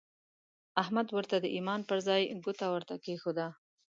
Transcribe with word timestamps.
احمد 0.81 1.07
ورته 1.17 1.35
د 1.39 1.45
ايمان 1.55 1.81
پر 1.89 1.97
ځای 2.07 2.21
ګوته 2.43 2.67
ورته 2.71 2.95
کېښوده. 3.03 3.47